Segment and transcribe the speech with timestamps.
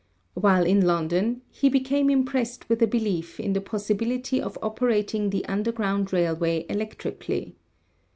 [0.33, 5.29] While in London he became impressed with a belief in the possi bility of operating
[5.29, 7.55] the underground railway electrically.